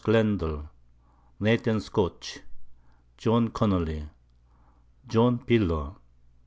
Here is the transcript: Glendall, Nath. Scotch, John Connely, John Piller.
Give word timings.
Glendall, 0.03 0.67
Nath. 1.41 1.83
Scotch, 1.83 2.39
John 3.17 3.49
Connely, 3.51 4.09
John 5.07 5.37
Piller. 5.37 5.91